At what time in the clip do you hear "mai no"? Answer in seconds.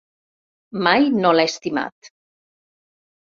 0.87-1.33